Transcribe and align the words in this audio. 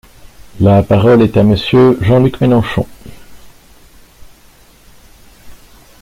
La 0.59 0.81
parole 0.81 1.21
est 1.21 1.37
à 1.37 1.43
Monsieur 1.43 1.95
Jean-Luc 2.01 2.41
Mélenchon. 2.41 2.87